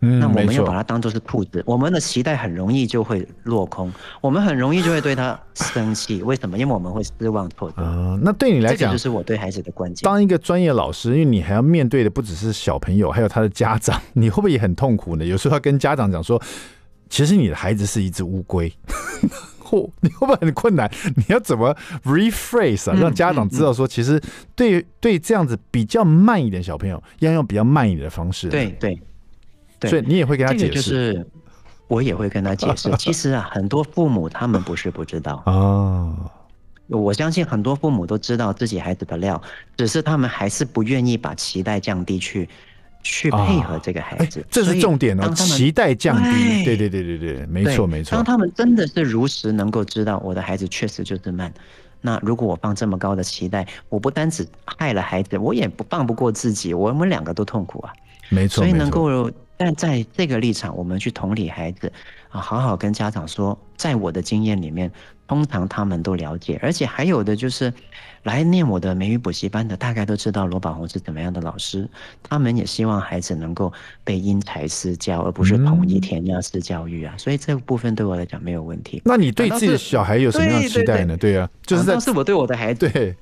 [0.00, 6.22] 嗯，那我们又把它当做是兔子，我们的期待很容易就会落空，我们很容易就会对他生气。
[6.22, 6.56] 为什么？
[6.56, 7.76] 因为我们会失望挫折。
[7.78, 10.04] 嗯，那对你来讲，这就是我对孩子的关键。
[10.04, 15.24] 当一个专业老师，因为你还要面对的不只是小朋友，还有他的家长， 你会不会也很痛苦呢？
[15.24, 16.40] 有时候要跟家长讲说，
[17.10, 18.72] 其实你的孩子是一只乌龟，
[19.64, 20.88] 嚯，你会不会很困难？
[21.16, 24.22] 你要怎么 rephrase 啊，让家长知道说，其实
[24.54, 28.48] 对对这样子比较慢一点小朋友，要用比较慢一点的方式。
[28.48, 28.96] 对对。
[29.78, 31.26] 对，所以你也会跟他解释，就是
[31.86, 32.90] 我也会跟他解释。
[32.98, 36.14] 其实啊，很多父母他们不是不知道哦，
[36.88, 39.40] 我相信很多父母都知道自己孩子的料，
[39.76, 42.48] 只是他们还是不愿意把期待降低去
[43.02, 44.44] 去配合这个孩子。
[44.50, 46.64] 这是重点哦，期待降低。
[46.64, 48.16] 对对对对对，没错没错。
[48.16, 51.52] 当他们真的是如实能够知道我的孩子确实就是慢，
[52.00, 57.92] 那如果我放这么高的期待，我不单只害了孩子，我也不放不过自己，我们两个都痛苦啊。
[58.30, 59.30] 没错，所以能够。
[59.58, 61.92] 但在这个立场，我们去同理孩子
[62.30, 64.88] 啊，好好跟家长说，在我的经验里面，
[65.26, 67.74] 通常他们都了解，而且还有的就是
[68.22, 71.88] 来念我的美语补习班的，大概都知道罗宝红是怎么样的老师。
[72.22, 73.72] 他们也希望孩子能够
[74.04, 77.16] 被因材施教，而不是统一填鸭式教育啊。
[77.18, 79.02] 所以这个部分对我来讲没有问题。
[79.04, 81.16] 那你对自己的小孩有什么样的期待呢？
[81.16, 82.88] 对啊，就是在是我对我的孩子。
[82.88, 83.16] 对，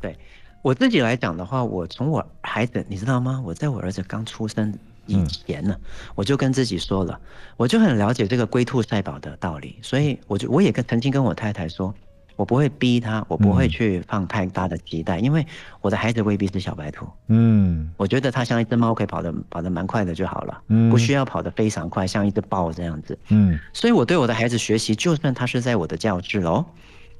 [0.00, 0.16] 对
[0.62, 3.42] 我自己来讲的话，我从我孩子，你知道吗？
[3.44, 4.72] 我在我儿子刚出生。
[5.08, 5.76] 以前呢，
[6.14, 7.18] 我就跟自己说了，
[7.56, 11.92] 我就很了解这个龟兔赛跑的道理，所以我就我也跟曾经跟我太太说，
[12.36, 15.44] 我不会逼他，我不会去放太大的期待，因为
[15.80, 17.04] 我的孩子未必是小白兔。
[17.26, 23.18] 嗯，我觉得他像一只猫，可以跑得跑得蛮快的就好了，嗯不需要跑得非常快，像一只豹这样子。
[23.28, 26.64] 嗯，所以我对我的孩子学习，就算他是在我的教室哦，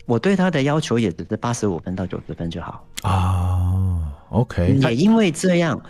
[0.06, 2.84] 我对他的要求也只是八十五分到九十分就好。
[3.02, 5.80] 啊，OK，也因为这样。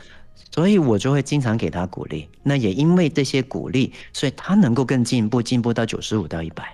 [0.54, 6.64] 所以我就会经常给他鼓励，那也因为这些鼓励，所以他能够更进步，进步到九十五到一百。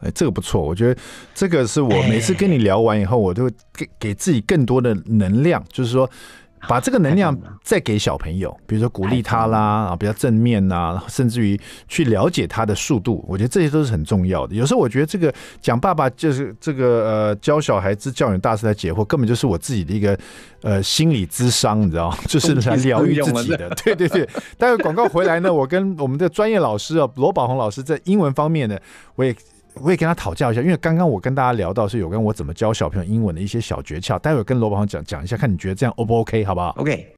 [0.00, 1.00] 哎，这个不错，我觉得
[1.34, 6.08] 这个是我每次跟你聊完以后，我都会给给自己更多的能量，就是说。
[6.68, 14.54] 把这个能量再给小朋友，比如说鼓励他啦，啊，比较正面呐，甚至于去了解他的速度，我觉得这些都是很重要的。
[14.54, 20.18] 有时候我觉得这个讲爸爸就是这个呃教小孩子教养大师来解惑，根本就是我自己的一个
[20.62, 22.16] 呃心理智商，你知道吗？
[22.28, 23.68] 就是来疗愈自己的。
[23.84, 24.28] 对对对。
[24.56, 28.78] 待会广告回来呢，我跟我们的专业老师啊，罗宝红老师在英文方面呢，
[29.16, 29.34] 我也。
[29.80, 37.14] 我也跟他讨教一下，因为刚刚我跟大家聊到是有关我怎么教小朋友英文的一些小诀窍，待会跟罗宝航讲讲一下，看你觉得这样 O 不 OK，好不好？OK。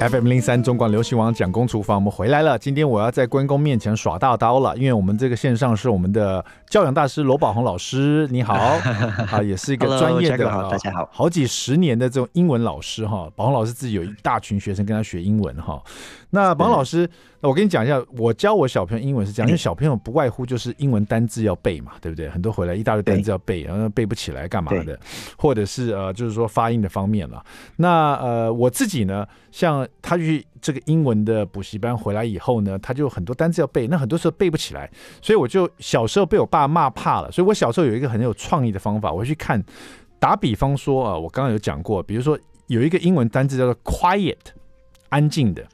[0.00, 2.58] FM 零三中广流行网蒋公厨房，我们回来了。
[2.58, 8.54] 今天我要在关公面前耍大刀了，因为我们这个线上是我们的教养大师罗宝红老师，你好
[9.28, 13.28] 啊，也是一个专业的 Hello, 大家好，好几十年的这种英文老师哈。
[13.34, 15.82] 宝红老师自己有一大群学生跟他学英文哈。
[16.30, 22.30] 那宝红老师，那我跟你讲一下，我教我小朋友英文是这样，因为小朋友不外乎就是英文单字要背嘛，对不对？
[22.30, 24.96] 很多回来一大堆单字要背，然后背不起来干嘛的，
[25.36, 27.44] 或者是呃，就是说发音的方面了。
[27.78, 34.90] 那呃，我自己呢，像他去这个英文的补习班回来以后呢，他就很多单词要背，那很多时候背不起来，
[35.22, 37.30] 所以我就小时候被我爸骂怕了。
[37.32, 39.62] 所以我小时候有一个很有创意的方法，我去看，
[40.18, 44.36] 打比方说啊，我刚刚有讲过，比如说有一个英文单字叫做 quiet，
[45.08, 45.66] 安静的。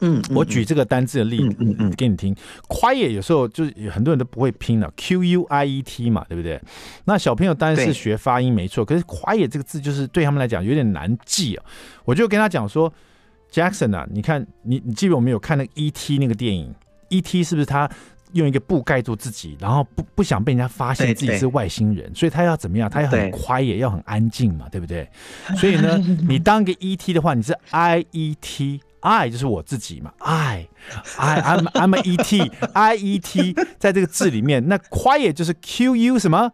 [0.00, 2.34] 嗯，我举这个单字的例子嗯嗯给你听。
[2.68, 6.60] quiet 有时候就是很多人都不会拼了，Q U I E T 嘛，对不对？
[7.04, 11.64] 那小朋友当然是学发音没错，可是 quiet 这个字就是对他们来讲有点难记啊。
[12.04, 12.92] 我就跟他讲说
[13.54, 16.74] ，Jackson 啊，你看你你记得我们有看那个 E T 那个电影
[17.08, 17.88] ，E T 是不是他
[18.32, 22.90] 用一个布盖住自己，然后不不想被人家发现自己是外星人，所以他要怎么样？
[22.90, 25.08] 他要很 quiet，要很安静嘛，对不对？
[25.56, 25.96] 所以呢，
[26.28, 28.80] 你当一个 E T 的话，你是 I E T。
[29.06, 30.66] I 就是我自己嘛，I
[31.18, 36.50] I I'm I'm a E T I E T 在这个字里面，那 quiet 就是 Q U 什么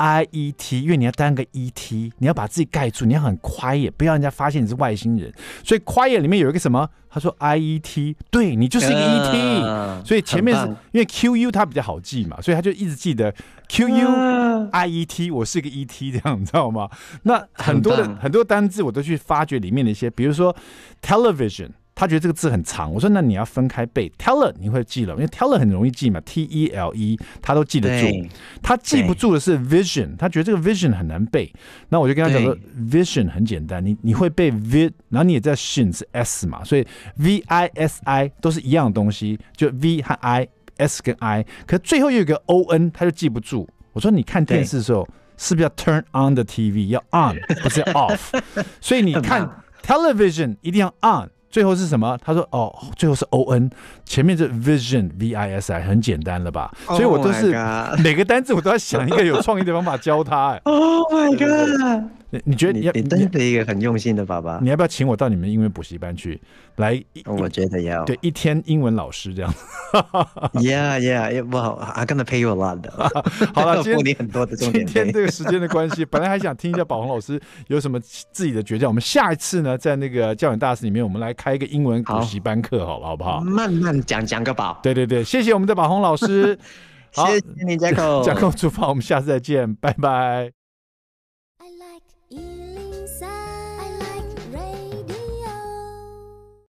[0.00, 5.30] I E T，因为你要当个 E T，你要把自己盖住，你要很 quiet，不要人家发现你是外星人。
[5.62, 6.88] 所以 quiet 里面有一个什么？
[7.10, 13.34] 他说 I E T，对你就是一个 E T，、uh, 所以前面是因为 Q U 它比较好记嘛，所以他就一直记得
[13.68, 16.88] Q U I E T，我是个 E T 这样，你知道吗？
[17.24, 20.56] 那很多的很，很多单字我都去发掘里面的一些，比如说
[21.02, 21.68] television。
[22.00, 24.10] 他觉得这个字很长，我说那你要分开背。
[24.16, 28.26] Teller 你会记了，因为 Teller 很容易记嘛，T E L E 他都记得住。
[28.62, 31.52] 他记不住的是 Vision，他觉得这个 Vision 很难背。
[31.90, 32.56] 那我就跟他讲说
[32.90, 36.86] ，Vision 很简单，你你会背 V，然后你也在 Shin 是 S 嘛，所以
[37.18, 43.68] V I S I 都是一样的东西，就 V 和 I，S 跟 I，可是最后又有一个 O N，他就记不住。
[43.92, 48.40] 我说你看电视的时候是不是要 Turn on the TV，要 On 不是要 Off，
[48.80, 49.46] 所以你看
[49.82, 51.28] Television 一定要 On。
[51.50, 52.16] 最后是什么？
[52.24, 53.68] 他说：“哦，最后是 O N，
[54.04, 56.72] 前面是 Vision V I S I，很简单了吧？
[56.86, 57.54] 所以我都是
[58.02, 62.10] 每个单字我都要想一个有创意的方法教他。”哎，Oh my god！
[62.30, 64.58] 你你觉得你要你真是一个很用心的爸爸？
[64.62, 66.40] 你要不要请我到你们英文补习班去？
[66.76, 69.52] 来，我觉得要对一天英文老师这样。
[70.54, 72.88] Yeah, yeah, well, I'm gonna pay you a lot。
[73.52, 74.86] 好了，今天 你很多的重点。
[74.86, 78.86] 今天这个时间的关系，本来还想听一下宝红老师有什么自己的诀窍。
[78.86, 83.40] 我们下一次呢，在那个教养大师里面，我们来开一个英文补习班课，好了，好不好？
[83.40, 84.78] 慢慢讲，讲个饱。
[84.82, 86.56] 对对对，谢谢我们的宝红老师。
[87.12, 88.24] 好，谢谢你，Jacko。
[88.24, 90.59] 讲够出发，我们下次再见，拜拜。